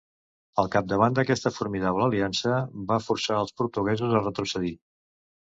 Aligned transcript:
Al 0.61 0.69
capdavant 0.75 1.17
d'aquesta 1.19 1.51
formidable 1.57 2.07
aliança, 2.07 2.55
va 2.93 2.99
forçar 3.09 3.39
els 3.43 3.55
portuguesos 3.63 4.17
a 4.21 4.27
retrocedir. 4.29 4.77